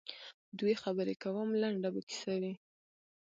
دوی 0.59 0.73
خبري 0.83 1.15
کوم 1.23 1.49
لنډه 1.61 1.89
به 1.93 2.01
کیسه 2.09 2.33
وي 2.41 2.53